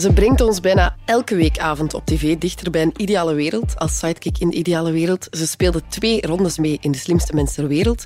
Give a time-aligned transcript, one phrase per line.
[0.00, 3.78] Ze brengt ons bijna elke weekavond op tv dichter bij een ideale wereld.
[3.78, 5.28] Als sidekick in de ideale wereld.
[5.30, 8.04] Ze speelde twee rondes mee in De Slimste Mensen ter Wereld.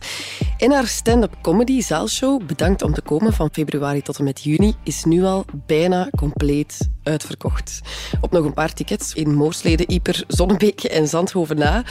[0.59, 4.75] En haar stand-up comedy zaalshow, bedankt om te komen, van februari tot en met juni,
[4.85, 7.81] is nu al bijna compleet uitverkocht.
[8.21, 11.85] Op nog een paar tickets in Moorsleden, Ieper, Zonnebeke en Zandhoven na.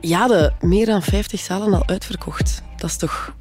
[0.00, 2.62] Ja, de meer dan 50 zalen al uitverkocht.
[2.76, 3.34] Dat is toch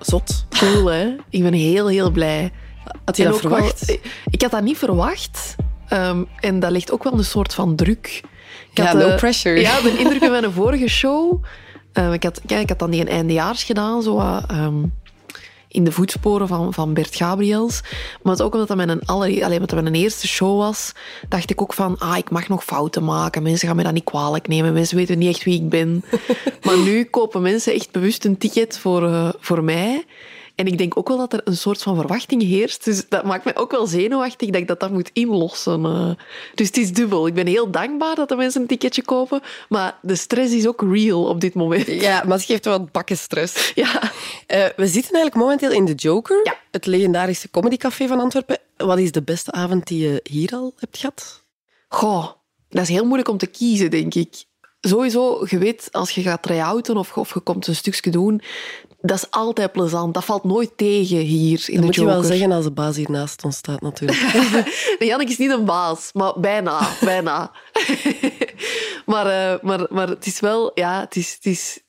[0.00, 0.46] zot?
[0.48, 1.16] Cool, hè?
[1.28, 2.52] Ik ben heel, heel blij.
[3.04, 3.98] Had je En dat wel- verwacht?
[4.30, 5.54] ik had dat niet verwacht.
[5.88, 8.20] Ehm, en dat ligt ook wel een soort van druk.
[8.70, 9.60] Ik Ja, had, no eh, pressure.
[9.60, 11.44] Ja, de indruk in mijn vorige show.
[11.92, 14.74] eh, ik, had, ja, ik had dan die een eindejaars gedaan, zo ehm,
[15.68, 17.80] in de voetsporen van, van Bert Gabriels.
[18.22, 20.92] Maar het ook omdat dat mijn, aller, alleen, omdat dat mijn eerste show was,
[21.28, 23.42] dacht ik ook van, ah, ik mag nog fouten maken.
[23.42, 24.72] Mensen gaan me dat niet kwalijk nemen.
[24.72, 26.04] Mensen weten niet echt wie ik ben.
[26.64, 30.04] maar nu kopen mensen echt bewust een ticket voor, eh, voor mij.
[30.60, 32.84] En ik denk ook wel dat er een soort van verwachting heerst.
[32.84, 35.84] Dus dat maakt mij ook wel zenuwachtig dat ik dat dan moet inlossen.
[35.84, 36.10] eh.
[36.54, 37.26] Dus het is dubbel.
[37.26, 39.40] Ik ben heel dankbaar dat de mensen een ticketje kopen.
[39.68, 41.86] Maar de stress is ook real op dit moment.
[41.86, 43.72] Ja, maar het geeft wel bakken stress.
[43.74, 44.02] Ja.
[44.46, 46.56] Eh, we zitten eigenlijk momenteel in de Joker, Ja.
[46.70, 48.58] het legendarische comedycafé van Antwerpen.
[48.76, 51.42] Wat is de beste avond die je hier al hebt gehad?
[51.88, 52.26] Goh,
[52.68, 54.44] dat is heel moeilijk om te kiezen, denk ik.
[54.80, 58.42] Sowieso, je weet, als je gaat try-outen of, of je komt een stukje doen,
[59.02, 60.14] dat is altijd plezant.
[60.14, 62.96] Dat valt nooit tegen hier in Dat de moet je wel zeggen als de baas
[62.96, 64.20] hier naast ons staat, natuurlijk.
[64.98, 67.50] Nee, Janneke is niet een baas, maar bijna, bijna.
[69.06, 71.80] maar, eh, maar, maar het is wel, ja, het is, het is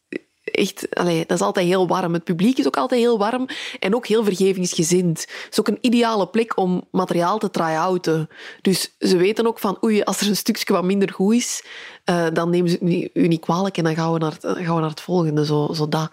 [0.44, 2.14] echt, allee, dat is altijd heel warm.
[2.14, 3.46] Het publiek is ook altijd heel warm
[3.80, 5.20] en ook heel vergevingsgezind.
[5.20, 8.30] Het is ook een ideale plek om materiaal te try-outen.
[8.62, 11.64] Dus ze weten ook van, oei, als er een stukje wat minder goed is,
[12.04, 14.82] eh, dan nemen ze u niet kwalijk en dan gaan we naar het, gaan we
[14.82, 16.12] naar het volgende, zo, zo dat.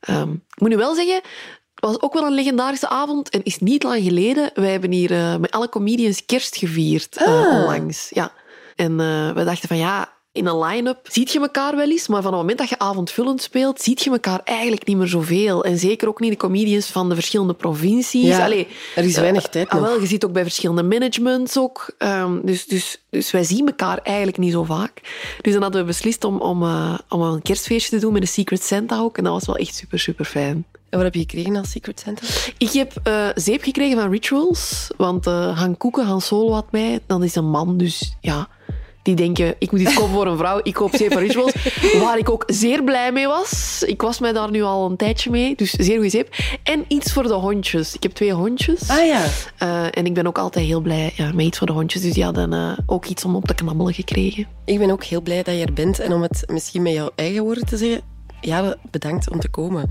[0.00, 3.58] Ehm, ik moet nu wel zeggen, het was ook wel een legendarische avond en is
[3.58, 4.50] niet lang geleden.
[4.54, 7.52] Wij hebben hier eh, met alle comedians kerst gevierd eh, Ah.
[7.54, 8.10] onlangs.
[8.10, 8.32] Ja.
[8.76, 12.22] En eh, we dachten van ja, in een line-up ziet je elkaar wel eens, maar
[12.22, 15.64] van het moment dat je avondvullend speelt, ziet je elkaar eigenlijk niet meer zoveel.
[15.64, 18.26] En zeker ook niet de comedians van de verschillende provincies.
[18.26, 19.88] Ja, Allee, er is weinig eh, tijd ah, nog.
[19.88, 21.94] wel, je ziet ook bij verschillende managements ook.
[21.98, 25.00] Ehm, dus, dus, dus wij zien elkaar eigenlijk niet zo vaak.
[25.40, 28.28] Dus dan hadden we beslist om, om, eh, om een kerstfeestje te doen met een
[28.28, 29.18] Secret Santa ook.
[29.18, 30.64] En dat was wel echt super, super fijn.
[30.88, 32.22] En wat heb je gekregen als Secret Santa?
[32.58, 37.00] Ik heb eh, zeep gekregen van Rituals, want eh Han Koeken, Han Solo had mij.
[37.06, 38.48] Dan is een man, dus ja,
[39.06, 41.52] die denken, ik moet iets kopen voor een vrouw, ik koop zeep van Rituals.
[42.02, 43.82] Waar ik ook zeer blij mee was.
[43.86, 46.34] Ik was mij daar nu al een tijdje mee, dus zeer goede zeep.
[46.62, 47.94] En iets voor de hondjes.
[47.94, 48.88] Ik heb twee hondjes.
[48.88, 49.24] Ah ja.
[49.58, 52.02] Eh, en ik ben ook altijd heel blij ja, met iets voor de hondjes.
[52.02, 54.46] Dus die hadden eh, ook iets om op te knabbelen gekregen.
[54.64, 56.00] Ik ben ook heel blij dat je er bent.
[56.00, 58.00] En om het misschien met jouw eigen woorden te zeggen,
[58.40, 59.90] ja, bedankt om te komen.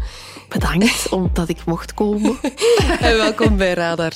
[0.50, 2.38] Bedankt omdat ik mocht komen.
[3.00, 4.14] En welkom bij Radar.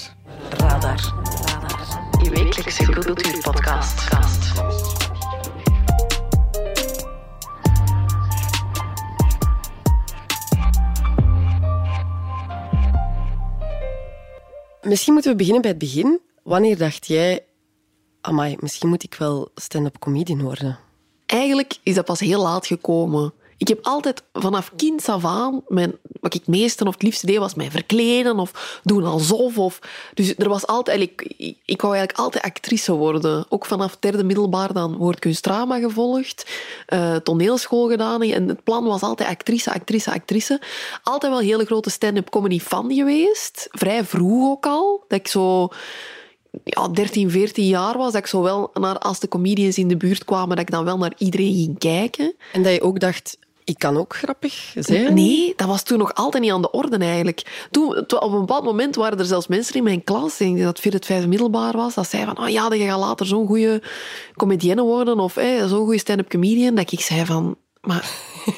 [0.49, 1.13] Radar.
[1.45, 1.79] Radar.
[2.23, 4.07] Je wekelijkse cultuurpodcast.
[14.81, 16.19] Misschien moeten we beginnen bij het begin.
[16.43, 17.43] Wanneer dacht jij,
[18.21, 20.79] amai, misschien moet ik wel stand-up comedian worden?
[21.25, 23.33] Eigenlijk is dat pas heel laat gekomen.
[23.59, 27.25] Ik heb altijd vanaf kind af aan, mijn, wat ik het meeste of het liefste
[27.25, 29.57] deed, was mij verkleden of doen alsof.
[29.57, 29.79] Of,
[30.13, 33.45] dus er was altijd, ik, ik, ik wou eigenlijk altijd actrice worden.
[33.49, 36.49] Ook vanaf derde middelbaar dan woordkunstdrama gevolgd,
[36.85, 38.21] eh, toneelschool gedaan.
[38.21, 40.61] En het plan was altijd actrice, actrice, actrice.
[41.03, 43.67] Altijd wel een hele grote stand-up comedy fan geweest.
[43.71, 45.03] Vrij vroeg ook al.
[45.07, 45.69] Dat ik zo
[46.63, 49.97] ja, 13, 14 jaar was, dat ik zo wel naar, als de comedians in de
[49.97, 52.35] buurt kwamen, dat ik dan wel naar iedereen ging kijken.
[52.53, 53.37] En dat je ook dacht,
[53.69, 55.13] ik kan ook grappig zijn?
[55.13, 57.67] Nee, dat was toen nog altijd niet aan de orde eigenlijk.
[57.71, 60.61] Toen, to- op een bepaald moment waren er zelfs mensen in mijn klas, ik denk
[60.61, 63.81] dat vierde, vijfde middelbaar was, dat zeiden van, ah ja, je gaat later zo'n goede
[64.35, 65.33] comedienne worden of
[65.67, 68.09] zo'n goede stand-up comedian, dat ik zei van, maar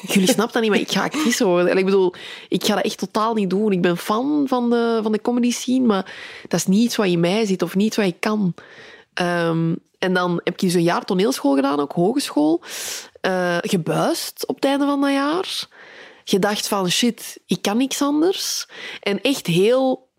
[0.06, 1.70] jullie snappen dat niet, maar ik ga actrice worden.
[1.70, 2.14] En ik bedoel,
[2.48, 3.72] ik ga dat echt totaal niet doen.
[3.72, 6.14] Ik ben fan van de, van de comedy scene, maar
[6.48, 8.54] dat is niet iets wat in mij zit of niet wat ik kan.
[9.14, 12.62] Ehm, en dan heb ik dus een jaar toneelschool gedaan, ook hogeschool.
[13.20, 15.68] Eh, gebuist op het einde van dat jaar.
[16.24, 18.68] Gedacht van, shit, ik kan niks anders.
[19.00, 20.10] En echt heel...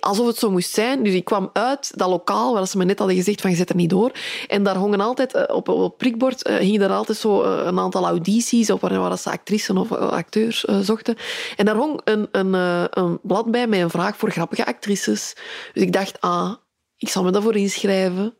[0.00, 1.02] alsof het zo moest zijn.
[1.02, 3.68] Dus ik kwam uit dat lokaal waar ze me net hadden gezegd van je zet
[3.68, 4.12] er niet door.
[4.48, 8.70] En daar hongen altijd, eh, op, het prikbord, eh, hingen altijd zo een aantal audities
[8.70, 11.16] op waar, ze actrices of acteurs zochten.
[11.56, 12.54] En daar hong een, een,
[12.90, 15.36] een blad bij met een vraag voor grappige actrices.
[15.72, 16.52] Dus ik dacht, ah,
[16.96, 18.36] ik zal me daarvoor inschrijven.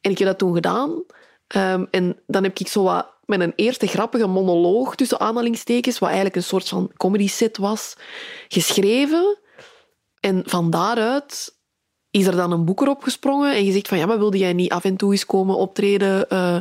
[0.00, 1.04] En ik heb dat toen gedaan.
[1.46, 6.08] Ehm, en dan heb ik zo wat met een eerste grappige monoloog tussen aanhalingstekens, wat
[6.08, 7.96] eigenlijk een soort van comedy set was,
[8.48, 9.38] geschreven.
[10.20, 11.54] En van daaruit
[12.10, 14.52] is er dan een boek erop gesprongen en je zegt van ja, maar wilde jij
[14.52, 16.56] niet af en toe eens komen optreden uh,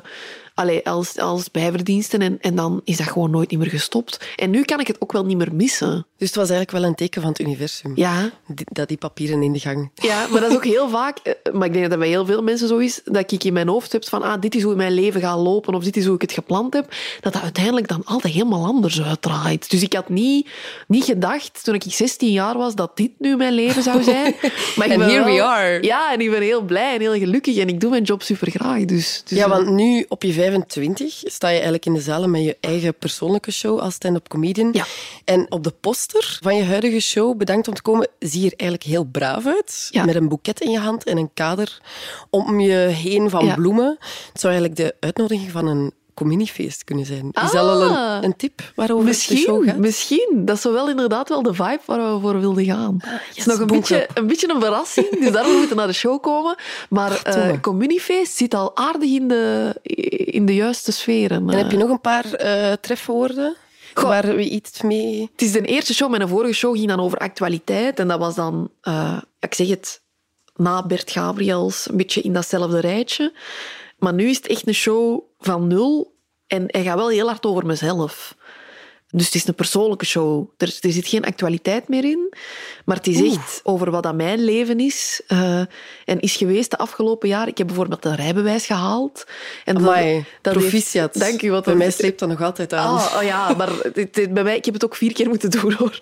[0.56, 4.28] allee, als, als bijverdiensten en, en dan is dat gewoon nooit niet meer gestopt.
[4.36, 6.08] En nu kan ik het ook wel niet meer missen.
[6.18, 7.92] Dus het was eigenlijk wel een teken van het universum.
[7.96, 8.32] Ja.
[8.66, 9.92] dat die papieren in de gang.
[9.96, 12.26] Ja, maar dat is ook heel vaak, eh, maar ik denk dat dat bij heel
[12.26, 14.76] veel mensen zo is, dat ik in mijn hoofd heb van ah, dit is hoe
[14.76, 17.88] mijn leven gaat lopen of dit is hoe ik het gepland heb, dat dat uiteindelijk
[17.88, 19.70] dan altijd helemaal anders uitdraait.
[19.70, 20.50] Dus ik had niet,
[20.88, 24.36] niet gedacht, toen ik 16 jaar was, dat dit nu mijn leven zou zijn.
[24.76, 25.84] Maar en here we are.
[25.84, 28.52] Ja, en ik ben heel blij en heel gelukkig en ik doe mijn job super
[28.52, 28.86] graag.
[28.86, 32.44] Dus, dus ja, want nu op je 25 sta je eigenlijk in de zaal met
[32.44, 34.70] je eigen persoonlijke show als stand-up comedian.
[34.72, 34.86] Ja.
[35.26, 38.60] En op de poster van je huidige show, bedankt om te komen, zie je er
[38.60, 39.88] eigenlijk heel braaf uit.
[39.92, 40.06] Ja.
[40.06, 41.82] Met een boeket in je hand en een kader
[42.30, 43.56] om je heen van Ja.
[43.56, 43.98] bloemen.
[44.32, 47.26] Het zou eigenlijk de uitnodiging van een communiefeest kunnen zijn.
[47.32, 47.52] Is Ah.
[47.52, 49.78] dat al een, een tip waarover de show Misschien, gaat?
[49.78, 50.42] misschien.
[50.46, 52.98] Dat is wel inderdaad wel de vibe waar we voor wilden gaan.
[53.02, 55.94] het is nog een beetje, een beetje een verrassing, dus daarom moeten we naar de
[55.94, 56.56] show komen.
[56.90, 57.60] Maar eh Verdomme.
[57.60, 59.76] Communiefeest zit al aardig in de,
[60.26, 61.50] in de juiste sferen.
[61.50, 63.56] En heb je nog een paar eh, trefwoorden
[63.94, 64.10] Goh.
[64.10, 65.30] waar we iets mee...
[65.32, 66.10] Het is de eerste show.
[66.10, 68.00] Mijn vorige show ging dan over actualiteit.
[68.00, 70.02] En dat was dan, eh, ik zeg het,
[70.56, 73.34] na Bert Gabriels, een beetje in datzelfde rijtje.
[73.98, 76.14] Maar nu is het echt een show van nul.
[76.48, 78.36] En hij gaat wel heel hard over mezelf.
[79.10, 80.50] Dus het is een persoonlijke show.
[80.58, 82.34] Er, er zit geen actualiteit meer in.
[82.86, 85.22] Maar het is echt over wat dat mijn leven is.
[85.28, 85.60] eh,
[86.06, 87.48] en is geweest de afgelopen jaar.
[87.48, 89.26] Ik heb bijvoorbeeld een rijbewijs gehaald.
[89.66, 91.14] En dat- Amai, dat proficiat.
[91.14, 91.52] Dank u.
[91.52, 92.96] Wat Bij mij sleept dat nog altijd aan.
[92.98, 95.50] Ah, oh ja, maar het- het- bij mij, ik heb het ook vier keer moeten
[95.52, 96.00] doen, hoor.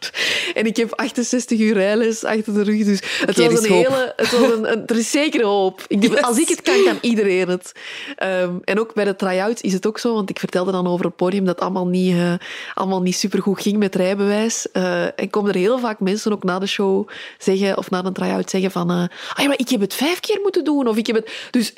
[0.54, 3.88] En ik heb 68 uur rijles achter de rug, dus het was is een hoop.
[3.88, 4.14] hele...
[4.16, 5.86] Het was een, een- er is zeker hoop.
[5.88, 6.22] Ik, Yes.
[6.22, 7.72] Als ik het kan, kan iedereen het.
[8.16, 11.06] Ehm, en ook bij de try-outs is het ook zo, want ik vertelde dan over
[11.06, 12.34] het podium dat allemaal niet, eh,
[12.74, 14.72] allemaal niet supergoed ging met rijbewijs.
[14.72, 18.12] Eh, en komen er heel vaak mensen ook na de show zeggen, of na de
[18.12, 18.90] try-out zeggen van...
[18.92, 21.48] eh, ah ja, maar ik heb het vijf keer moeten doen, of ik heb het...
[21.52, 21.74] Dus,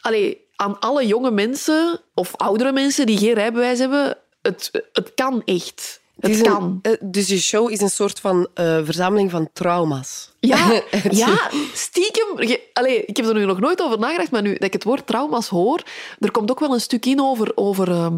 [0.00, 5.42] allee, aan alle jonge mensen, of oudere mensen die geen rijbewijs hebben, het, het kan
[5.44, 6.00] echt.
[6.20, 6.78] Het, een- kan.
[6.82, 10.32] eh, dus je show is een soort van eh, verzameling van trauma's.
[10.40, 12.42] Ja, ja, stiekem.
[12.42, 15.06] je- ik heb er nu nog nooit over nagedacht, maar nu dat ik het woord
[15.06, 15.82] trauma's hoor,
[16.18, 18.14] er komt ook wel een stuk in over, over, ehm,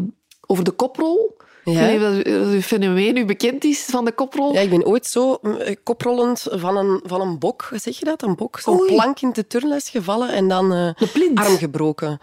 [0.47, 1.37] over de koprol.
[1.65, 1.79] Ik Ja.
[1.79, 4.53] weet niet of dat- het fenomeen bekend is van de koprol.
[4.53, 8.05] Ja, ik ben ooit zo mm, eh, koprollend van een, van een bok, zeg je
[8.05, 8.21] dat?
[8.23, 8.59] Een bok?
[8.59, 10.89] Zo'n plank in de turnles gevallen en dan eh,
[11.33, 12.19] arm gebroken.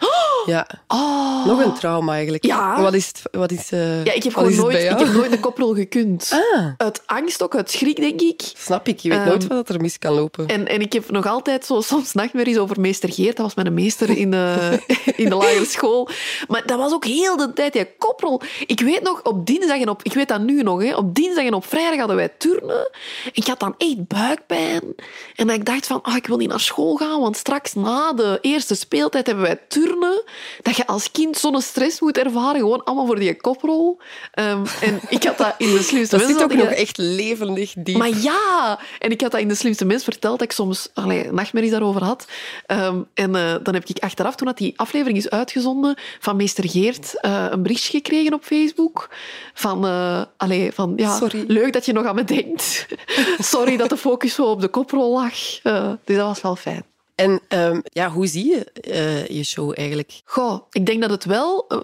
[0.47, 1.47] Ja, Ah.
[1.47, 2.45] nog een trauma eigenlijk.
[2.45, 2.83] Ja.
[2.83, 5.31] Wat is, het- wat is, eh, Ja, ik heb gewoon het nooit, ik heb nooit
[5.31, 6.31] de koprol gekund.
[6.55, 8.43] Ah, Uit angst ook, uit schrik, denk ik.
[8.57, 8.99] snap ik.
[8.99, 10.47] Je weet Ehm, nooit wat er mis kan lopen.
[10.49, 13.37] En, en ik heb nog altijd zo soms nachtmerries over meester Geert.
[13.37, 14.79] Dat was mijn meester in de,
[15.17, 16.09] in de lagere school.
[16.49, 18.41] Maar dat was ook heel de tijd die koprol.
[18.67, 20.03] Ik weet nog, op dinsdag en op...
[20.03, 20.97] Ik weet dat nu nog, hè.
[20.97, 22.91] Op dinsdag en op vrijdag hadden wij turnen.
[23.33, 24.83] Ik had dan echt buikpijn.
[25.37, 28.39] En ik dacht van, ah, ik wil niet naar school gaan, want straks na de
[28.41, 30.23] eerste speeltijd hebben wij turnen.
[30.63, 33.99] Dat je als kind zo'n stress moet ervaren, gewoon allemaal voor die koprol.
[34.33, 36.49] Ehm, en ik had dat in de slimste dat mensen...
[36.49, 37.97] zit ook nog dat- echt levendig diep.
[37.97, 41.33] maar ja, en ik had dat in de slimste mens verteld dat ik soms allee,
[41.33, 42.27] nachtmerries daarover had.
[42.67, 46.69] Ehm, en eh, dan heb ik achteraf, toen dat die aflevering is uitgezonden, van meester
[46.69, 49.09] Geert eh, een berichtje gekregen op Facebook.
[49.55, 51.45] Van, eh, allee, van ja, Sorry.
[51.47, 52.87] leuk dat je nog aan me denkt.
[53.39, 55.35] Sorry dat de focus zo op de koprol lag.
[56.05, 56.85] Dus dat was wel fijn.
[57.21, 60.21] En ehm, ja, hoe zie je eh, je show eigenlijk?
[60.25, 61.79] Goh, ik denk dat het wel eh,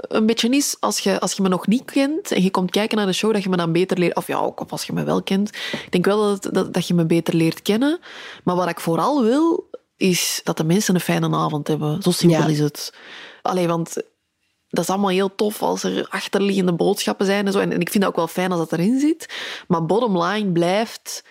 [0.00, 2.96] een beetje is als je, als je me nog niet kent en je komt kijken
[2.96, 4.16] naar de show, dat je me dan beter leert.
[4.16, 5.48] Of ja, ook als je me wel kent.
[5.72, 8.00] Ik denk wel dat, dat, dat je me beter leert kennen.
[8.44, 12.02] Maar wat ik vooral wil, is dat de mensen een fijne avond hebben.
[12.02, 12.46] Zo simpel Ja.
[12.46, 12.94] is het.
[13.42, 13.94] Allee, want
[14.68, 17.58] dat is allemaal heel tof als er achterliggende boodschappen zijn en zo.
[17.58, 19.28] En, en ik vind dat ook wel fijn als dat erin zit.
[19.68, 21.24] Maar bottom line blijft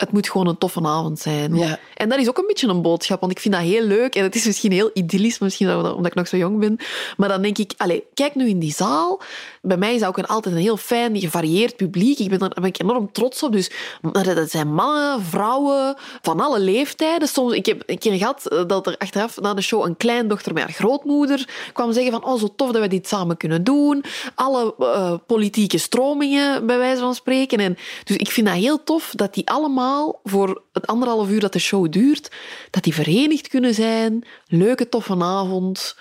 [0.00, 1.54] het moet gewoon een toffe avond zijn.
[1.54, 1.78] Ja.
[1.94, 4.14] En dat is ook een beetje een boodschap, want ik vind dat heel leuk.
[4.14, 6.76] En het is misschien heel idyllisch, misschien omdat ik nog zo jong ben.
[7.16, 9.20] Maar dan denk ik, allez, kijk nu in die zaal.
[9.62, 12.18] Bij mij is dat ook altijd een heel fijn, gevarieerd publiek.
[12.18, 13.52] Ik ben daar daar ben ik enorm trots op.
[13.52, 13.70] Dus
[14.12, 17.28] dat zijn mannen, vrouwen, van alle leeftijden.
[17.28, 20.52] Soms, ik heb een keer gehad eh, dat er achteraf na de show een kleindochter
[20.52, 24.04] met haar grootmoeder kwam zeggen van, oh, zo tof dat we dit samen kunnen doen.
[24.34, 27.58] Alle eh, politieke stromingen, bij wijze van spreken.
[27.58, 31.52] En, dus ik vind dat heel tof dat die allemaal voor het anderhalf uur dat
[31.52, 32.30] de show duurt,
[32.70, 34.24] dat die verenigd kunnen zijn.
[34.46, 35.96] Leuke, toffe avond.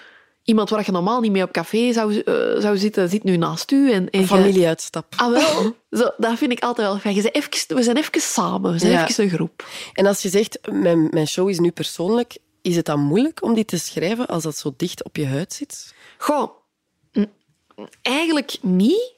[0.49, 3.71] Iemand waar je normaal niet mee op café zou, eh, zou zitten, zit nu naast
[3.71, 3.91] u.
[3.91, 5.13] En, en je- Familieuitstap.
[5.15, 5.75] Ah, wel.
[5.99, 7.15] Zo, dat vind ik altijd wel fijn.
[7.15, 8.71] Je even, we zijn even samen.
[8.71, 9.07] We zijn Ja.
[9.07, 9.65] even een groep.
[9.93, 13.53] En als je zegt, mijn, mijn show is nu persoonlijk, is het dan moeilijk om
[13.53, 15.93] die te schrijven als dat zo dicht op je huid zit?
[16.17, 16.49] Goh,
[18.01, 19.13] eigenlijk niet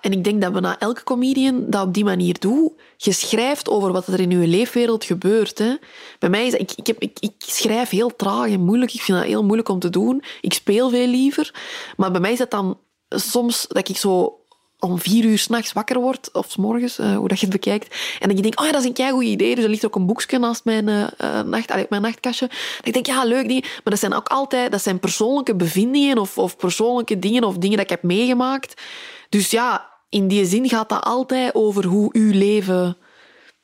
[0.00, 2.72] En ik denk dat bijna elke comedian dat op die manier doet.
[2.96, 5.58] Je schrijft over wat er in je leefwereld gebeurt.
[5.58, 5.74] Hè.
[6.18, 8.94] Bij mij is ik, ik, heb, ik, ik schrijf heel traag en moeilijk.
[8.94, 10.22] Ik vind dat heel moeilijk om te doen.
[10.40, 11.54] Ik speel veel liever.
[11.96, 12.78] Maar bij mij is het dan
[13.08, 14.40] soms dat ik zo
[14.80, 18.16] om vier uur s'nachts wakker word, of s morgens, uh, hoe dat je het bekijkt,
[18.20, 19.94] en dat je denkt, oh ja, dat is een keigoed idee, dus er ligt ook
[19.94, 22.46] een boekje naast mijn, uh, nacht, allee, mijn nachtkastje.
[22.46, 23.62] Dat ik denk, ja, leuk ding.
[23.62, 27.76] Maar dat zijn ook altijd dat zijn persoonlijke bevindingen of, of persoonlijke dingen of dingen
[27.76, 28.82] dat ik heb meegemaakt.
[29.30, 32.96] Dus ja, in die zin gaat dat altijd over hoe uw leven...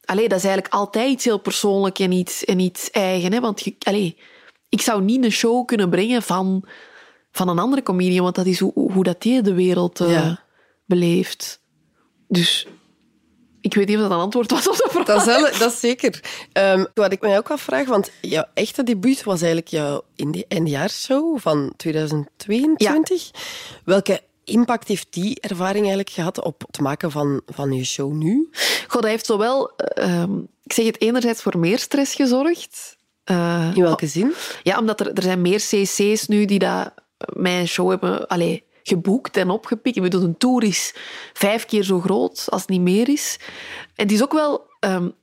[0.05, 3.33] Allee, dat is eigenlijk altijd iets heel persoonlijk en iets, en iets eigen.
[3.33, 3.41] Hè?
[3.41, 4.19] Want je, allee,
[4.69, 6.65] ik zou niet een show kunnen brengen van,
[7.33, 9.99] van een andere comedian, want dat is hoe, hoe dat die de wereld...
[9.99, 10.45] Ja
[10.87, 11.61] beleefd.
[12.29, 12.67] Dus
[13.61, 15.07] ik weet niet of dat een antwoord was op de vraag.
[15.07, 16.21] Dat is, dat is zeker.
[16.53, 20.03] Um, wat ik mij ook afvraag, want jouw echte debuut was eigenlijk jouw
[20.49, 23.31] eindejaarsshow van 2022.
[23.85, 28.49] Welke impact heeft die ervaring eigenlijk gehad op het maken van, van je show nu?
[28.89, 30.23] God, dat heeft zowel, uh,
[30.63, 32.97] ik zeg het enerzijds voor meer stress gezorgd.
[33.31, 34.33] Uh, In welke zin?
[34.63, 36.95] Ja, omdat er, er zijn meer cc's nu die dat
[37.33, 38.27] mijn show hebben...
[38.27, 39.97] Allez, geboekt en opgepikt.
[39.97, 40.95] Ik bedoel, een tour is
[41.33, 43.39] vijf keer zo groot als het niet meer is.
[43.95, 44.65] En het is ook wel...
[44.81, 45.15] Um,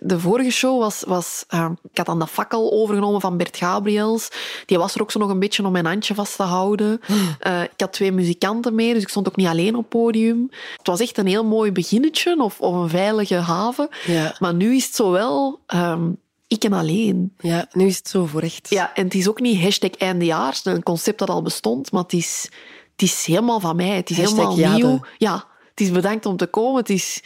[0.00, 1.04] de vorige show was...
[1.06, 4.28] was uh, ik had dan de fakkel overgenomen van Bert Gabriels.
[4.66, 7.00] Die was er ook zo nog een beetje om mijn handje vast te houden.
[7.46, 10.48] Uh, ik had twee muzikanten mee, dus ik stond ook niet alleen op het podium.
[10.76, 13.88] Het was echt een heel mooi beginnetje of, of een veilige haven.
[14.06, 14.34] Ja.
[14.38, 15.60] Maar nu is het zo wel...
[15.74, 17.34] Um, ik en alleen.
[17.38, 18.70] Ja, nu is het zo voor echt.
[18.70, 22.12] Ja, en het is ook niet hashtag eindejaars, een concept dat al bestond, maar het
[22.12, 22.48] is
[22.92, 23.96] het is helemaal van mij.
[23.96, 25.00] Het is helemaal nieuw.
[25.18, 26.80] Ja, het is bedankt om te komen.
[26.80, 27.22] Het is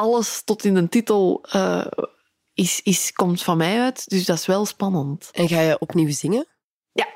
[0.00, 1.86] alles tot in de titel uh,
[2.54, 4.08] is, is, komt van mij uit.
[4.08, 5.28] Dus dat is wel spannend.
[5.32, 6.46] En ga je opnieuw zingen?
[6.92, 7.06] Ja,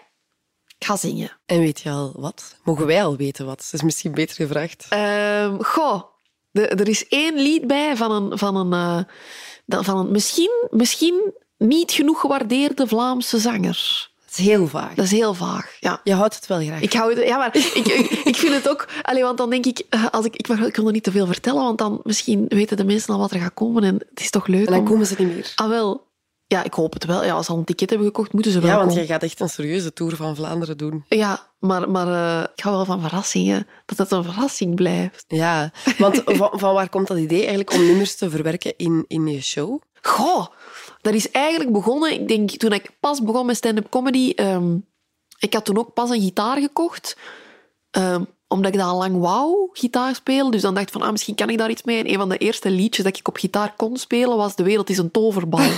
[0.79, 1.39] ik ga zingen.
[1.47, 2.57] En weet je al wat?
[2.65, 3.57] Mogen wij al weten wat?
[3.59, 4.87] Dat is misschien beter gevraagd.
[4.93, 6.03] Um, goh,
[6.51, 9.07] de, er is één lied bij van een, van een,
[9.67, 14.13] uh, van een misschien, misschien niet genoeg gewaardeerde Vlaamse zanger.
[14.37, 14.95] Dat is heel vaag.
[14.95, 16.01] Dat is heel vaag, ja.
[16.05, 16.81] Je houdt het wel graag.
[16.81, 17.87] Ik hou het, ja, maar ik,
[18.25, 18.89] ik, vind het ook...
[19.03, 21.11] Alleen, want dan denk ik, eh, als ik, ik, mag, ik wil er niet te
[21.11, 24.21] veel vertellen, want dan misschien weten de mensen al wat er gaat komen en het
[24.21, 25.53] is toch leuk En dan komen ze niet meer.
[25.55, 26.07] Ah, wel.
[26.47, 27.25] Ja, ik hoop het wel.
[27.25, 29.05] Ja, als ze al een ticket hebben gekocht, moeten ze wel Ja, want komen.
[29.05, 31.05] jij gaat echt een serieuze Tour van Vlaanderen doen.
[31.09, 33.67] Ja, maar, maar uh, ik hou wel van verrassingen.
[33.87, 35.25] Dat het een verrassing blijft.
[35.29, 39.27] Ja, want van, van waar komt dat idee eigenlijk om nummers te verwerken in, in
[39.27, 39.81] je show?
[40.03, 40.47] Goh,
[41.05, 44.33] dat is eigenlijk begonnen, ik denk, toen ik pas begon met stand-up comedy...
[44.37, 44.87] Um,
[45.39, 47.17] ik had toen ook pas een gitaar gekocht.
[47.91, 50.51] Um, omdat ik dat al lang wou, gitaar spelen.
[50.51, 51.99] Dus dan dacht ik van, ah, misschien kan ik daar iets mee.
[51.99, 54.91] En een van de eerste liedjes dat ik op gitaar kon spelen was De wereld
[54.91, 55.61] is een toverbal.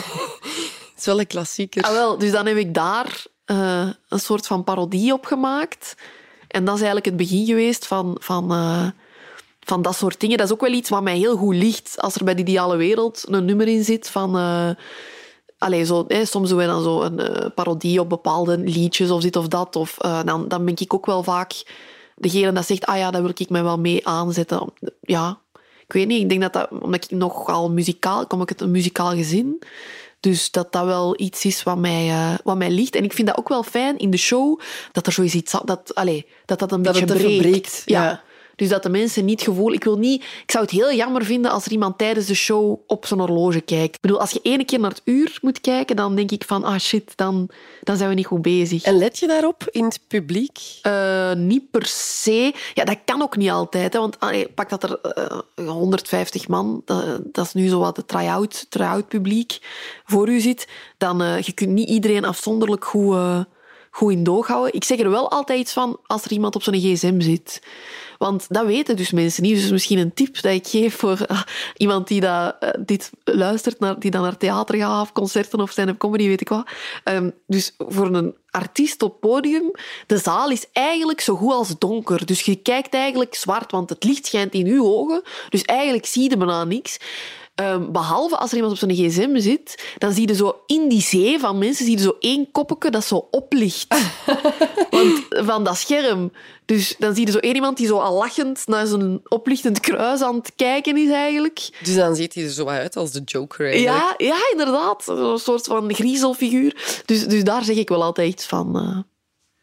[0.92, 1.82] Het is wel een klassieker.
[1.82, 5.96] Ah, wel, dus dan heb ik daar uh, een soort van parodie op gemaakt.
[6.48, 8.88] En dat is eigenlijk het begin geweest van, van, uh,
[9.60, 10.36] van dat soort dingen.
[10.36, 11.94] Dat is ook wel iets wat mij heel goed ligt.
[12.00, 14.36] Als er bij de ideale wereld een nummer in zit van...
[14.36, 14.70] Uh,
[15.58, 19.22] Allee, zo, hè, soms doen we dan zo een uh, parodie op bepaalde liedjes of
[19.22, 19.76] dit of dat.
[19.76, 21.52] Of uh, dan, dan ben ik ook wel vaak
[22.16, 24.72] degene dat zegt, ah ja, daar wil ik mij wel mee aanzetten.
[25.00, 25.40] Ja,
[25.86, 26.22] ik weet niet.
[26.22, 29.62] Ik denk dat dat, omdat ik nogal muzikaal, kom ik uit een muzikaal gezin.
[30.20, 32.94] Dus dat dat wel iets is wat mij, uh, wat mij ligt.
[32.94, 34.60] En ik vind dat ook wel fijn in de show,
[34.92, 37.40] dat er zoiets iets, dat, allee, dat, dat een dat beetje het breekt.
[37.40, 37.82] breekt.
[37.84, 38.04] ja.
[38.04, 38.22] ja.
[38.56, 39.72] Dus dat de mensen niet gevoel...
[39.72, 42.78] Ik, wil niet, ik zou het heel jammer vinden als er iemand tijdens de show
[42.86, 43.94] op zijn horloge kijkt.
[43.94, 46.64] Ik bedoel, als je ene keer naar het uur moet kijken, dan denk ik van,
[46.64, 47.48] ah shit, dan,
[47.82, 48.82] dan zijn we niet goed bezig.
[48.82, 50.58] En let je daarop in het publiek?
[50.82, 52.54] Uh, niet per se.
[52.74, 53.92] Ja, dat kan ook niet altijd.
[53.92, 55.00] Hè, want allee, pak dat er
[55.56, 59.58] uh, 150 man, dat, dat, is nu zo wat het try-out try publiek,
[60.04, 60.68] voor u zit.
[60.98, 63.16] Dan, uh, je kunt niet iedereen afzonderlijk goed,
[63.96, 64.74] goed in doog houden.
[64.74, 67.62] Ik zeg er wel altijd iets van als er iemand op zijn gsm zit.
[68.18, 69.54] Want dat weten dus mensen niet.
[69.54, 71.42] Dus misschien een tip dat ik geef voor uh,
[71.76, 75.70] iemand die dat, uh, dit luistert, naar, die dan naar theater gaat of concerten of
[75.70, 76.68] stand-up comedy, weet ik wat.
[77.04, 79.70] Um, dus voor een artiest op podium,
[80.06, 82.26] de zaal is eigenlijk zo goed als donker.
[82.26, 85.22] Dus je kijkt eigenlijk zwart, want het licht schijnt in je ogen.
[85.48, 86.98] Dus eigenlijk zie je bijna niks.
[87.60, 91.02] Um, behalve als er iemand op zijn gsm zit, dan zie je zo in die
[91.02, 93.86] zee van mensen zie je zo één koppetje dat zo oplicht.
[94.90, 96.32] Want van dat scherm.
[96.64, 100.22] Dus dan zie je zo één iemand die zo al lachend naar zijn oplichtend kruis
[100.22, 101.68] aan het kijken is eigenlijk.
[101.82, 104.14] Dus dan ziet hij er zo uit als de Joker eigenlijk.
[104.18, 105.06] Ja, ja inderdaad.
[105.06, 107.02] Een soort van griezelfiguur.
[107.04, 108.76] Dus, dus daar zeg ik wel altijd iets van...
[108.76, 108.98] Uh,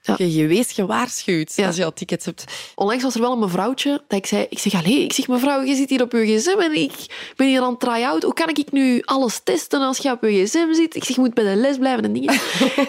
[0.06, 0.16] Ja.
[0.18, 2.44] Je, je wees gewaarschuwd als je al tickets hebt.
[2.76, 4.46] Onlangs was er wel een mevrouwtje dat ik zei...
[4.50, 6.92] Ik zeg, allee, ik zeg, mevrouw, je zit hier op je gsm en ik
[7.36, 8.24] ben hier aan het try-out.
[8.24, 10.96] Hoe kan ik nu alles testen als je op je gsm zit?
[10.96, 12.34] Ik zeg, je moet bij de les blijven en dingen.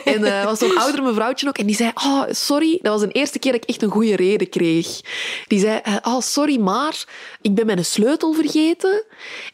[0.05, 2.79] en er uh, was zo'n oudere mevrouwtje ook en die zei, oh, sorry.
[2.83, 5.01] Dat was de eerste keer dat ik echt een goede reden kreeg.
[5.49, 7.05] Die zei, oh, sorry, maar
[7.41, 9.05] ik ben mijn sleutel vergeten.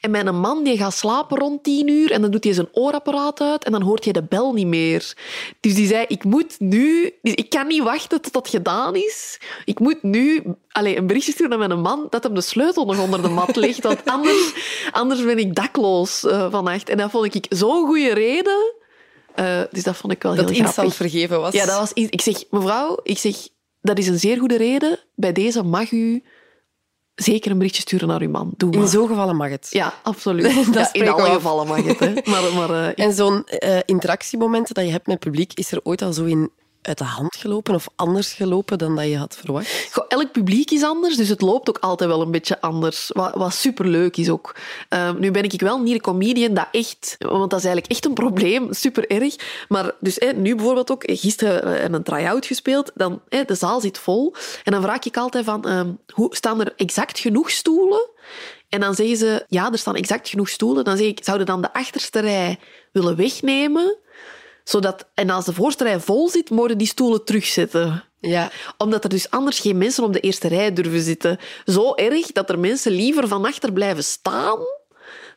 [0.01, 3.41] En mijn man die gaat slapen rond tien uur en dan doet hij zijn oorapparaat
[3.41, 5.15] uit en dan hoort je de bel niet meer.
[5.61, 7.13] Dus die zei, ik moet nu...
[7.23, 9.41] Ik kan niet wachten tot dat gedaan is.
[9.65, 13.01] Ik moet nu allez, een berichtje sturen naar mijn man dat hem de sleutel nog
[13.01, 13.83] onder de mat ligt.
[13.83, 14.53] Want anders,
[14.91, 16.89] anders ben ik dakloos uh, vannacht.
[16.89, 18.75] En dat vond ik zo'n goede reden.
[19.37, 20.75] Uh, dus dat vond ik wel dat heel grappig.
[20.75, 21.53] Dat iets vergeven was.
[21.53, 21.93] Ja, dat was.
[21.93, 23.37] Ik zeg, mevrouw, ik zeg,
[23.81, 24.99] dat is een zeer goede reden.
[25.15, 26.23] Bij deze mag u
[27.15, 28.55] zeker een berichtje sturen naar uw man.
[28.57, 29.67] Doe in zo'n gevallen mag het.
[29.71, 30.53] Ja, absoluut.
[30.73, 31.99] ja, in alle gevallen mag het.
[31.99, 32.13] Hè.
[32.25, 35.81] Maar, maar, uh, en zo'n uh, interactiemomenten dat je hebt met het publiek, is er
[35.83, 36.51] ooit al zo in
[36.83, 39.89] uit de hand gelopen of anders gelopen dan dat je had verwacht?
[39.93, 43.11] Goh, elk publiek is anders, dus het loopt ook altijd wel een beetje anders.
[43.13, 44.57] Wat, wat superleuk is ook.
[44.91, 47.17] Uh, nu ben ik wel niet een comedian dat echt...
[47.19, 49.37] Want dat is eigenlijk echt een probleem, super erg.
[49.69, 54.35] Maar dus nu bijvoorbeeld ook, gisteren een try-out gespeeld, dan, de zaal zit vol.
[54.65, 55.81] En dan vraag ik altijd van, uh,
[56.15, 58.09] hoe, staan er exact genoeg stoelen?
[58.69, 60.85] En dan zeggen ze, ja, er staan exact genoeg stoelen.
[60.85, 62.59] Dan zeg ik, zouden dan de achterste rij
[62.93, 63.99] willen wegnemen
[64.71, 68.05] zodat, en als de voorste rij vol zit, mogen die stoelen terugzetten.
[68.21, 68.51] Ja.
[68.79, 71.39] Omdat er dus anders geen mensen op de eerste rij durven zitten.
[71.65, 74.59] Zo erg dat er mensen liever van achter blijven staan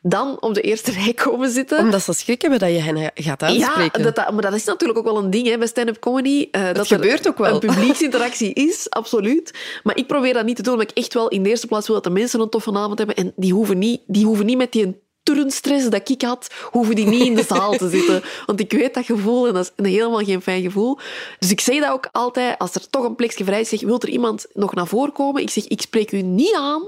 [0.02, 1.78] dan op de eerste rij komen zitten.
[1.78, 4.02] Omdat ze schrik hebben dat je hen gaat aanspreken.
[4.02, 6.48] Ja, dat, maar dat is natuurlijk ook wel een ding hè, bij stand-up comedy.
[6.52, 7.54] Uh, dat, dat gebeurt ook wel.
[7.54, 9.54] een publieksinteractie is, absoluut.
[9.82, 11.86] Maar ik probeer dat niet te doen, omdat ik echt wel in de eerste plaats
[11.86, 13.16] wil dat de mensen een toffe avond hebben.
[13.16, 17.06] En die hoeven niet, die hoeven niet met die turnstress dat ik had, hoeven die
[17.06, 18.22] niet in de zaal te zitten.
[18.46, 20.98] Want ik weet dat gevoel en dat is helemaal geen fijn gevoel.
[21.38, 24.00] Dus ik zeg dat ook altijd, als er toch een plekje vrij is, zeg, wil
[24.00, 25.42] er iemand nog naar voren komen?
[25.42, 26.82] Ik zeg, ik spreek u niet aan.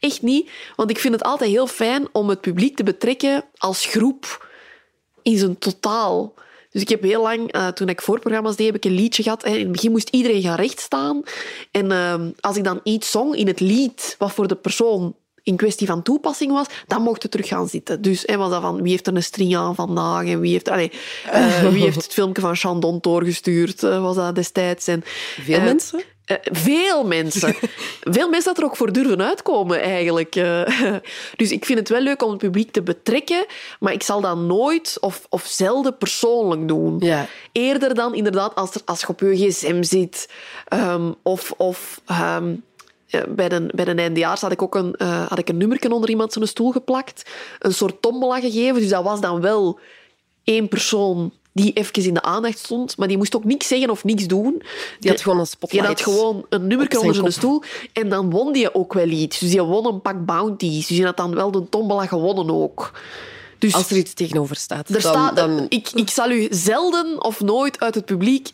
[0.00, 0.50] Echt niet.
[0.76, 4.48] Want ik vind het altijd heel fijn om het publiek te betrekken als groep
[5.22, 6.34] in zijn totaal.
[6.70, 9.44] Dus ik heb heel lang, uh, toen ik voorprogramma's deed, heb ik een liedje gehad.
[9.44, 11.22] In het begin moest iedereen gaan rechtstaan.
[11.70, 15.14] En uh, als ik dan iets zong in het lied, wat voor de persoon
[15.44, 18.02] in kwestie van toepassing was, dan mocht het terug gaan zitten.
[18.02, 20.68] Dus hij was dat van wie heeft er een string aan vandaag en wie heeft,
[20.68, 20.92] allez,
[21.26, 24.86] uh, wie heeft het filmpje van Chandon doorgestuurd, uh, was dat destijds.
[24.86, 25.02] En,
[25.40, 26.02] Veel uh, mensen?
[26.42, 27.54] veel mensen.
[28.16, 30.32] veel mensen dat er ook voor durven uitkomen, eigenlijk.
[31.36, 33.46] dus ik vind het wel leuk om het publiek te betrekken,
[33.80, 36.96] maar ik zal dat nooit of, of zelden persoonlijk doen.
[37.00, 37.26] Ja.
[37.52, 40.28] Eerder dan inderdaad als, er, als je op je gsm zit
[40.72, 41.52] um, of...
[41.56, 42.62] of um,
[43.28, 46.10] bij de, bij de eindejaars had ik ook een, uh, had ik een nummerken onder
[46.10, 47.30] iemand zijn stoel geplakt.
[47.58, 48.80] Een soort tombola gegeven.
[48.80, 49.78] Dus dat was dan wel
[50.44, 54.04] één persoon die even in de aandacht stond, maar die moest ook niks zeggen of
[54.04, 54.62] niks doen.
[55.00, 55.86] Die had gewoon een spotlight.
[55.86, 57.62] Die had gewoon een nummerken onder zijn stoel.
[57.92, 59.38] En dan won die ook wel iets.
[59.38, 60.86] Dus die won een pak bounties.
[60.86, 62.92] Dus die had dan wel de tombola gewonnen ook.
[63.58, 64.86] Dus Als er iets tegenover staat.
[64.88, 65.66] Er dan, staat dan...
[65.68, 68.50] ik, ik zal u zelden of nooit uit het publiek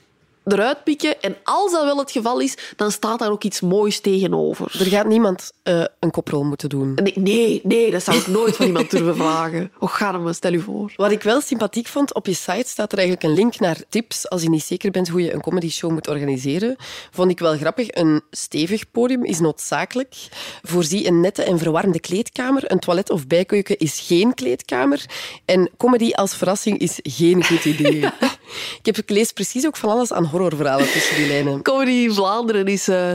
[0.52, 1.20] eruit pikken.
[1.20, 4.76] En als dat wel het geval is, dan staat daar ook iets moois tegenover.
[4.78, 6.94] Er gaat niemand uh, een koprol moeten doen.
[6.94, 9.72] Nee, nee, nee, dat zou ik nooit van iemand durven vragen.
[9.78, 10.92] Och, ga stel u voor.
[10.96, 14.28] Wat ik wel sympathiek vond, op je site staat er eigenlijk een link naar tips
[14.28, 16.76] als je niet zeker bent hoe je een comedy show moet organiseren.
[17.10, 17.88] Vond ik wel grappig.
[17.90, 20.14] Een stevig podium is noodzakelijk.
[20.62, 22.70] Voorzie een nette en verwarmde kleedkamer.
[22.70, 25.04] Een toilet of bijkeuken is geen kleedkamer.
[25.44, 28.04] En comedy als verrassing is geen goed idee.
[28.82, 31.62] Ik heb gelezen precies ook van alles aan horrorverhalen tussen die lijnen.
[31.62, 33.12] Comedy Vlaanderen is, uh,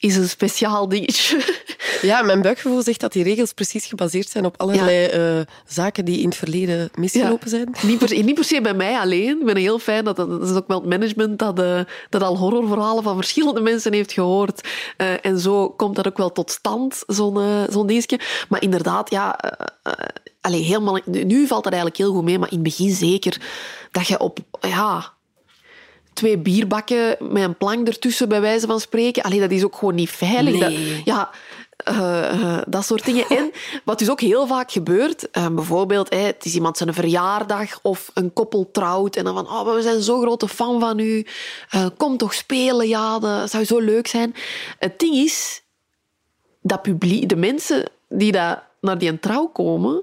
[0.00, 1.38] is een speciaal dingetje.
[2.02, 5.38] Ja, mijn buikgevoel zegt dat die regels precies gebaseerd zijn op allerlei ja.
[5.38, 7.56] uh, zaken die in het verleden misgelopen ja.
[7.56, 7.74] zijn.
[7.82, 9.38] Niet per, niet per, se bij mij alleen.
[9.40, 12.36] Ik ben heel fijn dat dat is ook wel het management dat, uh, dat al
[12.36, 14.68] horrorverhalen van verschillende mensen heeft gehoord.
[14.98, 18.20] Uh, en zo komt dat ook wel tot stand, zo'n zo'n dingetje.
[18.48, 19.38] Maar inderdaad, ja,
[20.40, 23.40] allee, helemaal, nu valt dat eigenlijk heel goed mee, maar in het begin zeker
[23.90, 25.12] dat je op ja,
[26.12, 29.22] twee bierbakken met een plank ertussen, bij wijze van spreken.
[29.22, 30.58] Allee, dat is ook gewoon niet veilig.
[30.58, 30.60] Nee.
[30.60, 31.30] Dat, ja,
[31.88, 33.28] uh, dat soort dingen.
[33.28, 33.50] En
[33.84, 38.10] wat dus ook heel vaak gebeurt, uh, bijvoorbeeld, hey, het is iemand zijn verjaardag of
[38.14, 41.26] een koppel trouwt en dan van, oh, we zijn zo'n grote fan van u,
[41.96, 44.34] kom toch spelen, ja, dat zou zo leuk zijn.
[44.78, 45.62] Het ding is,
[46.62, 50.02] dat publiek, de mensen die daar naar die trouw komen,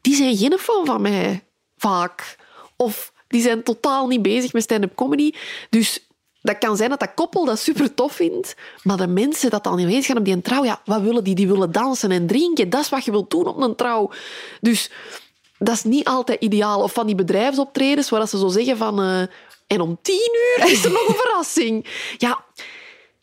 [0.00, 1.44] die zijn geen fan van mij,
[1.76, 2.36] vaak.
[2.76, 5.32] Of die zijn totaal niet bezig met stand-up comedy.
[5.70, 6.06] Dus
[6.40, 9.86] dat kan zijn dat dat koppel dat super tof vindt, maar de mensen dat dan
[9.86, 11.34] niet gaan op die trouw, ja, wat willen die?
[11.34, 12.70] Die willen dansen en drinken.
[12.70, 14.10] Dat is wat je wilt doen op een trouw.
[14.60, 14.90] Dus
[15.58, 16.82] dat is niet altijd ideaal.
[16.82, 19.00] Of van die bedrijfsoptredens waar ze zo zeggen van...
[19.00, 19.22] Uh,
[19.66, 21.86] En om tien uur is er nog een verrassing.
[22.16, 22.44] Ja,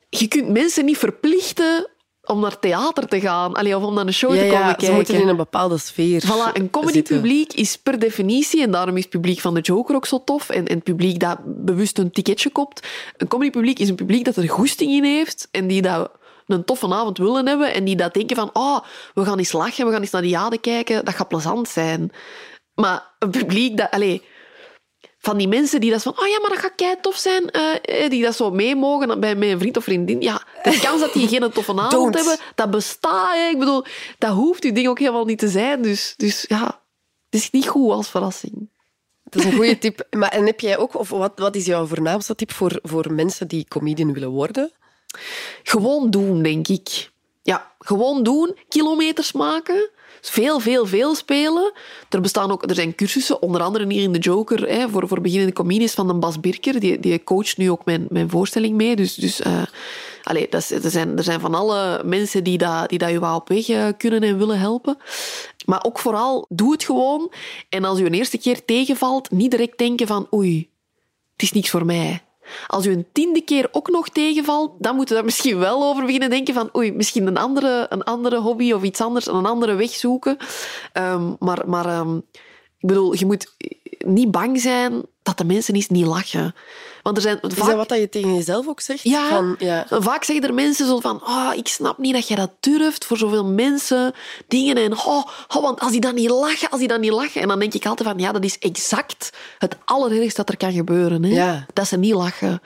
[0.09, 1.89] je kunt mensen niet verplichten
[2.25, 3.53] om naar theater te gaan.
[3.53, 4.85] Allee, of om naar een show Ja, te komen ja, kijken.
[4.85, 9.01] ze moeten in een bepaalde sfeer Voilà, een comedypubliek is per definitie, en daarom is
[9.01, 12.11] het publiek van de Joker ook zo tof, en, en het publiek dat bewust een
[12.11, 12.87] ticketje koopt.
[13.17, 16.11] Een comedypubliek is een publiek dat er goesting in heeft en die dat
[16.47, 18.79] een toffe avond willen hebben en die dat denken van, oh,
[19.13, 22.11] we gaan eens lachen, we gaan eens naar die jade kijken, dat gaat plezant zijn.
[22.75, 23.91] Maar een publiek dat...
[23.91, 24.19] Allez,
[25.25, 28.03] van die mensen die dat van, oh ja, maar dat gaat kei tof zijn, eh,
[28.03, 30.21] eh, die dat zo mee mogen bij mijn vriend of vriendin.
[30.21, 32.15] Ja, de kans dat die geen toffe avond Don't.
[32.15, 33.51] hebben, dat bestaat.
[33.51, 33.85] Ik bedoel,
[34.17, 35.81] dat hoeft uw ding ook helemaal niet te zijn.
[35.81, 36.65] Dus, dus ja,
[37.29, 38.69] het is niet goed als verrassing.
[39.23, 40.07] Dat is een goede tip.
[40.09, 43.47] Maar, en heb jij ook, of wat, wat is jouw voornaamste tip voor, voor mensen
[43.47, 44.71] die comedian willen worden?
[45.63, 47.11] Gewoon doen, denk ik.
[47.43, 48.57] Ja, gewoon doen.
[48.67, 49.89] Kilometers maken.
[50.29, 51.73] Veel, veel, veel spelen.
[52.09, 55.21] Er, bestaan ook, er zijn cursussen, onder andere hier in de Joker, hè, voor, voor
[55.21, 56.79] beginnende comedians van de Bas Birker.
[56.79, 58.95] Die, die coacht nu ook mijn, mijn voorstelling mee.
[58.95, 59.61] Dus, dus eh,
[60.23, 63.19] allee, dat is, er, zijn, er zijn van alle mensen die, dat, die dat je
[63.19, 64.97] wel op weg eh, kunnen en willen helpen.
[65.65, 67.31] Maar ook vooral, doe het gewoon.
[67.69, 70.69] En als je een eerste keer tegenvalt, niet direct denken van oei,
[71.33, 72.24] het is niks voor mij.
[72.67, 76.05] Als u een tiende keer ook nog tegenvalt, dan moet je daar misschien wel over
[76.05, 79.73] beginnen denken van oei, misschien een andere, een andere hobby of iets anders, een andere
[79.73, 80.37] weg zoeken.
[80.93, 82.17] Ehm, maar maar ehm,
[82.77, 83.53] ik bedoel, je moet
[84.05, 86.55] niet bang zijn dat de mensen eens niet lachen.
[87.05, 89.03] Want er zijn Is dat wat dat je tegen jezelf ook zegt?
[89.03, 89.85] Ja, Van, ja.
[89.89, 93.17] vaak zeggen er mensen zo van, oh, ik snap niet dat je dat durft voor
[93.17, 94.13] zoveel mensen,
[94.47, 97.41] dingen en, oh, oh, want als die dan niet lachen, als die dan niet lachen.
[97.41, 100.71] En dan denk ik altijd van, ja, dat is exact het allerergste dat er kan
[100.71, 101.23] gebeuren.
[101.23, 101.29] Hè?
[101.29, 101.65] Ja.
[101.73, 102.61] Dat ze niet lachen.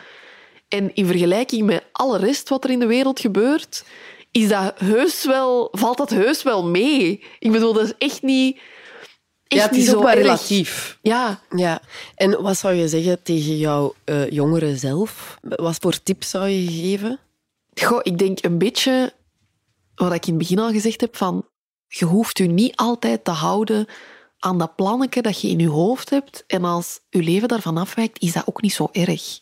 [0.68, 3.84] En in vergelijking met alle rest wat er in de wereld gebeurt,
[4.32, 7.24] is dat heus wel, valt dat heus wel mee.
[7.40, 8.60] Ik bedoel, dat is echt niet...
[9.50, 10.24] Echt ja, het niet is zo ook maar erg.
[10.24, 10.98] relatief.
[11.02, 11.82] Ja, Ja.
[12.16, 15.38] En wat zou je zeggen tegen jouw eh, jongere zelf?
[15.42, 17.20] Wat voor tips zou je geven?
[17.82, 19.14] Goh, ik denk een beetje
[19.96, 21.46] wat ik in het begin al gezegd heb, van
[21.88, 23.86] je hoeft u niet altijd te houden
[24.40, 26.44] aan dat plannetje dat je in je hoofd hebt.
[26.48, 29.40] En als je leven daarvan afwijkt, is dat ook niet zo erg.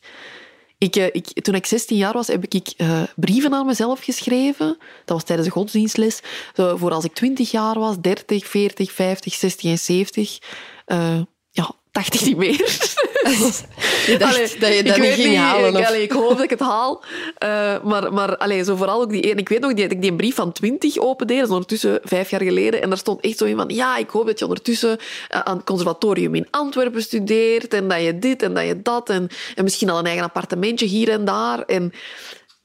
[0.77, 4.77] Ik, eh, ik, toen ik 16 jaar was, heb ik eh, brieven aan mezelf geschreven.
[4.77, 6.21] Dat was tijdens de godsdienstles.
[6.53, 10.39] Zo, voor als ik 20 jaar was, 30, 40, 50, 60 en 70.
[10.85, 11.27] Eh, ja,
[11.97, 12.57] 80 niet meer.
[14.07, 15.69] Je dacht Allee, dat je dat niet ging halen.
[15.69, 17.03] Ik, of- allee, ik hoop dat ik het haal.
[17.37, 19.39] Eh, maar maar allee, zo vooral ook die ene.
[19.39, 21.37] Ik weet nog dat ik die brief van 20 opendeed.
[21.37, 22.81] Dat is ondertussen vijf jaar geleden.
[22.81, 23.69] En daar stond echt zo in van...
[23.69, 27.73] Ja, ik hoop dat je ondertussen eh, aan het conservatorium in Antwerpen studeert.
[27.73, 29.09] En dat je dit en dat je dat.
[29.09, 31.61] En, en misschien al een eigen appartementje hier en daar.
[31.61, 31.93] En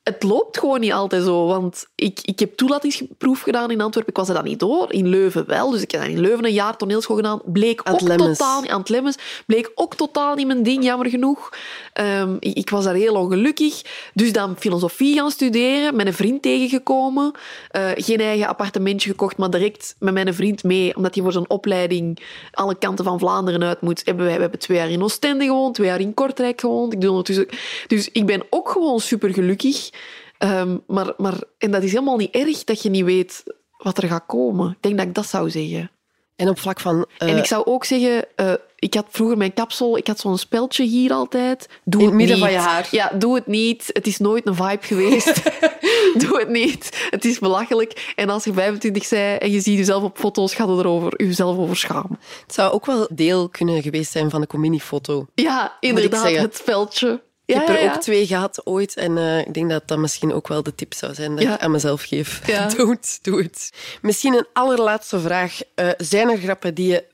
[0.02, 1.46] het loopt gewoon niet altijd zo.
[1.46, 4.12] Want ik, ik heb toelatingsproef gedaan in Antwerpen.
[4.12, 4.92] Ik was er dan niet door.
[4.92, 5.70] In Leuven wel.
[5.70, 7.40] Dus ik heb dan in Leuven een jaar toneelschool gedaan.
[7.44, 9.16] Bleek ook totaal niet aan het Lemmens.
[9.46, 11.52] Bleek ook totaal niet mijn ding, jammer genoeg.
[11.92, 13.82] Ehm, ik, ik was daar heel ongelukkig.
[14.14, 15.96] Dus dan filosofie gaan studeren.
[15.96, 17.32] Met een vriend tegengekomen.
[17.70, 20.96] Eh, geen eigen appartementje gekocht, maar direct met mijn vriend mee.
[20.96, 24.02] Omdat hij voor zijn opleiding alle kanten van Vlaanderen uit moet.
[24.04, 25.74] Hebben wij, we hebben twee jaar in Oostende gewoond.
[25.74, 26.92] Twee jaar in Kortrijk gewoond.
[26.92, 27.46] Ik doe ondertussen...
[27.86, 29.90] Dus ik ben ook gewoon super gelukkig.
[30.38, 33.42] Ehm, maar, maar, en dat is helemaal niet erg dat je niet weet
[33.78, 34.70] wat er gaat komen.
[34.70, 35.90] Ik denk dat ik dat zou zeggen.
[36.36, 37.06] En op vlak van...
[37.18, 40.38] eh, En ik zou ook zeggen, eh, ik had vroeger mijn kapsel, ik had zo'n
[40.38, 41.68] speldje hier altijd.
[41.84, 42.44] Doe In het midden niet.
[42.44, 42.88] van je haar.
[42.90, 43.90] Ja, doe het niet.
[43.92, 45.42] Het is nooit een vibe geweest.
[46.26, 47.06] doe het niet.
[47.10, 48.12] Het is belachelijk.
[48.16, 51.56] En als je 25 bent en je ziet jezelf op foto's, gaat het erover jezelf
[51.58, 52.18] over schamen.
[52.46, 55.26] Het zou ook wel deel kunnen geweest zijn van de communiefoto.
[55.34, 57.22] Ja, inderdaad, het speldje.
[57.44, 58.96] Ik heb er ook twee gehad ooit.
[58.96, 61.60] En eh, ik denk dat dat misschien ook wel de tip zou zijn dat ik
[61.60, 62.40] aan mezelf geef.
[62.76, 63.72] Doe het, doe het.
[64.02, 65.60] Misschien een allerlaatste vraag.
[65.74, 67.04] Eh, zijn er grappen die je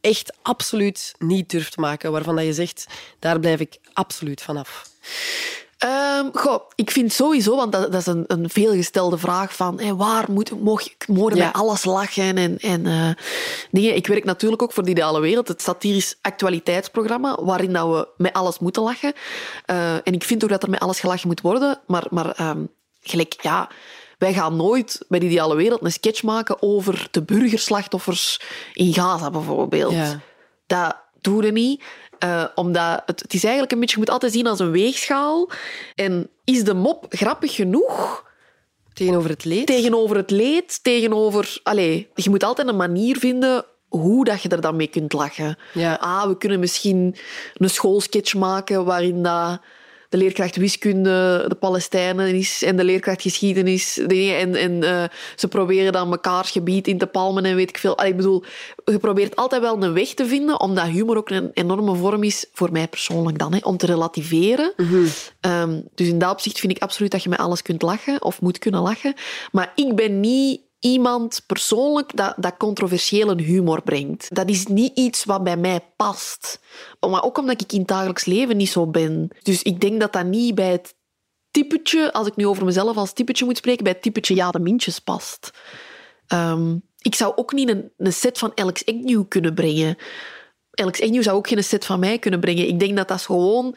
[0.00, 2.86] echt absoluut niet durft maken, waarvan dat je zegt,
[3.18, 4.88] daar blijf ik absoluut vanaf?
[6.32, 10.50] Goh, ik vind sowieso, want dat, dat is een, een veelgestelde vraag van waar moet,
[10.50, 11.44] ik mogen Ja.
[11.44, 13.10] met alles lachen en, en eh,
[13.70, 13.96] dingen.
[13.96, 18.32] Ik werk natuurlijk ook voor de Ideale Wereld, het satirisch actualiteitsprogramma, waarin dat we met
[18.32, 19.12] alles moeten lachen.
[19.64, 22.64] Eh, en ik vind ook dat er met alles gelachen moet worden, maar, maar ehm,
[23.00, 23.68] gelijk, ja...
[24.18, 28.40] Wij gaan nooit bij de Ideale Wereld een sketch maken over de burgerslachtoffers
[28.72, 29.92] in Gaza bijvoorbeeld.
[29.92, 30.20] Ja.
[30.66, 31.82] Dat doen we niet.
[32.18, 35.50] Eh, omdat het, het is eigenlijk een beetje, je moet altijd zien als een weegschaal.
[35.94, 38.24] En is de mop grappig genoeg
[38.92, 39.66] Tegenover het leed?
[39.66, 40.78] tegenover het leed?
[40.82, 45.12] Tegenover, allez, je moet altijd een manier vinden hoe dat je er dan mee kunt
[45.12, 45.58] lachen.
[45.72, 45.94] Ja.
[45.94, 47.16] Ah, we kunnen misschien
[47.54, 49.60] een schoolsketch maken waarin dat
[50.16, 53.98] de leerkracht wiskunde de Palestijnen is en de leerkracht geschiedenis.
[53.98, 55.04] En, en uh,
[55.36, 57.96] ze proberen dan mekaars gebied in te palmen en weet ik veel.
[57.98, 58.44] Allee, ik bedoel,
[58.84, 62.46] je probeert altijd wel een weg te vinden, omdat humor ook een enorme vorm is,
[62.52, 64.72] voor mij persoonlijk dan, hè, om te relativeren.
[64.76, 65.06] Mhm.
[65.40, 68.40] Um, dus in dat opzicht vind ik absoluut dat je met alles kunt lachen, of
[68.40, 69.14] moet kunnen lachen.
[69.52, 74.34] Maar ik ben niet iemand persoonlijk dat, dat controversiële humor brengt.
[74.34, 76.60] Dat is niet iets wat bij mij past.
[77.00, 79.28] Maar ook omdat ik in het dagelijks leven niet zo ben.
[79.42, 80.94] Dus ik denk dat dat niet bij het
[81.50, 84.58] typetje, als ik nu over mezelf als typetje moet spreken, bij het typetje ja de
[84.58, 85.50] mintjes past.
[86.32, 89.96] Um, ik zou ook niet een, een set van Alex Agnew kunnen brengen.
[90.70, 92.68] Alex Agnew zou ook geen set van mij kunnen brengen.
[92.68, 93.76] Ik denk dat dat gewoon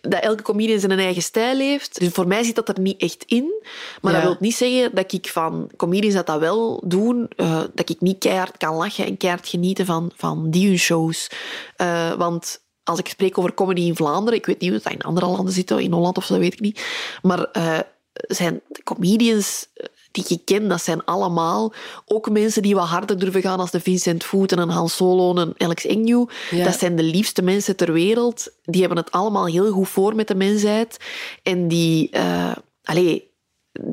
[0.00, 1.98] dat elke comedian zijn eigen stijl heeft.
[1.98, 3.62] Dus voor mij zit dat er niet echt in.
[4.00, 7.90] Maar dat wil niet zeggen dat ik van comedians dat dat wel doen, uh, dat
[7.90, 11.30] ik niet keihard kan lachen en keihard genieten van, van die hun shows.
[11.76, 15.02] Uh, want als ik spreek over comedy in Vlaanderen, ik weet niet hoe dat in
[15.02, 16.84] andere landen zit, in Holland of zo, dat weet ik niet.
[17.22, 17.78] Maar uh,
[18.12, 19.68] zijn comedians
[20.12, 21.72] die ik ken, dat zijn allemaal
[22.06, 25.30] ook mensen die wat harder durven gaan als de Vincent Voet en een Han Solo
[25.30, 26.28] en een Alex Agnew.
[26.50, 28.50] Dat zijn de liefste mensen ter wereld.
[28.64, 30.96] Die hebben het allemaal heel goed voor met de mensheid.
[31.42, 32.10] En die...
[32.16, 32.52] Uh,
[32.84, 33.30] allee,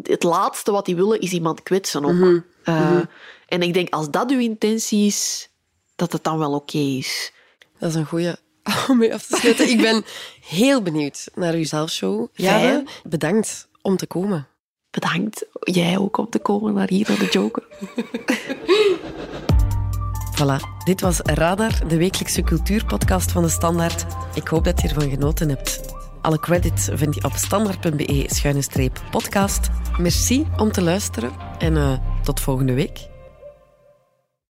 [0.04, 2.12] het laatste wat die willen is iemand kwetsen ook.
[2.14, 3.04] Uh, Mhm.
[3.48, 5.50] En ik denk, als dat uw intentie is,
[5.96, 7.32] dat het dan wel oké is.
[7.80, 8.36] Dat is een goeie
[8.90, 9.70] om mee af te sluiten.
[9.70, 10.04] ik ben
[10.42, 12.28] heel benieuwd naar uw zelfshow.
[12.34, 14.48] Ja, bedankt om te komen.
[14.92, 17.68] Bedankt, jij ook, om te komen naar hier, naar de Joker.
[20.40, 24.06] Voilà, dit was Radar, de wekelijkse cultuurpodcast van de Standaard.
[24.34, 25.82] Ik hoop dat je ervan genoten hebt.
[26.22, 29.70] Alle credits vind je op standaard.be-podcast.
[29.98, 33.09] Merci om te luisteren en eh, tot volgende week.